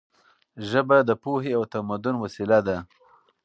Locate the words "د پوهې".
1.09-1.51